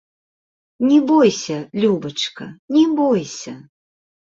Не 0.89 0.97
бойся, 1.11 1.59
любачка, 1.85 2.49
не 2.79 2.85
бойся! 3.03 3.57